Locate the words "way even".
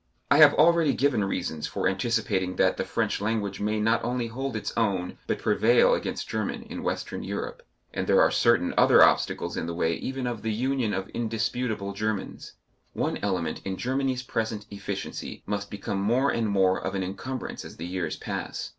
9.75-10.25